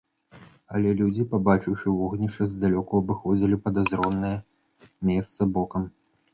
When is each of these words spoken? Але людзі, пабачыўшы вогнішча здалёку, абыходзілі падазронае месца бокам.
Але 0.77 0.93
людзі, 1.01 1.25
пабачыўшы 1.33 1.93
вогнішча 1.99 2.49
здалёку, 2.55 2.91
абыходзілі 3.05 3.61
падазронае 3.69 4.35
месца 5.15 5.53
бокам. 5.59 5.83